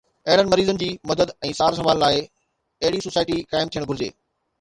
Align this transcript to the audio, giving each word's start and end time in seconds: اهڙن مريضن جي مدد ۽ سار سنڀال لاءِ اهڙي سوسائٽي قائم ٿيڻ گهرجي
اهڙن 0.29 0.47
مريضن 0.51 0.77
جي 0.83 0.87
مدد 1.11 1.33
۽ 1.49 1.51
سار 1.57 1.77
سنڀال 1.79 2.01
لاءِ 2.05 2.23
اهڙي 2.23 3.03
سوسائٽي 3.07 3.37
قائم 3.53 3.73
ٿيڻ 3.77 3.87
گهرجي 3.93 4.09